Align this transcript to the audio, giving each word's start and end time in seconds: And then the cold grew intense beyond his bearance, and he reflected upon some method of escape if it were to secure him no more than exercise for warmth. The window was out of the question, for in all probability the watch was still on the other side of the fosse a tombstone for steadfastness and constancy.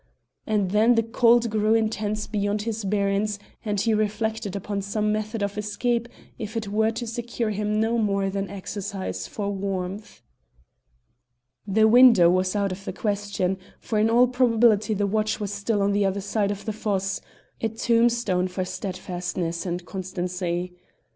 And 0.47 0.71
then 0.71 0.95
the 0.95 1.03
cold 1.03 1.47
grew 1.51 1.75
intense 1.75 2.25
beyond 2.25 2.63
his 2.63 2.83
bearance, 2.83 3.37
and 3.63 3.79
he 3.79 3.93
reflected 3.93 4.55
upon 4.55 4.81
some 4.81 5.11
method 5.11 5.43
of 5.43 5.59
escape 5.59 6.09
if 6.39 6.57
it 6.57 6.67
were 6.69 6.89
to 6.89 7.05
secure 7.05 7.51
him 7.51 7.79
no 7.79 7.99
more 7.99 8.27
than 8.31 8.49
exercise 8.49 9.27
for 9.27 9.51
warmth. 9.51 10.23
The 11.67 11.87
window 11.87 12.31
was 12.31 12.55
out 12.55 12.71
of 12.71 12.83
the 12.85 12.93
question, 12.93 13.59
for 13.79 13.99
in 13.99 14.09
all 14.09 14.25
probability 14.25 14.95
the 14.95 15.05
watch 15.05 15.39
was 15.39 15.53
still 15.53 15.83
on 15.83 15.91
the 15.91 16.07
other 16.07 16.19
side 16.21 16.49
of 16.49 16.65
the 16.65 16.73
fosse 16.73 17.21
a 17.61 17.69
tombstone 17.69 18.47
for 18.47 18.65
steadfastness 18.65 19.67
and 19.67 19.85
constancy. 19.85 20.79